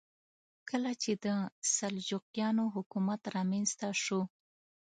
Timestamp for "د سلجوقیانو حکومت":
1.25-3.21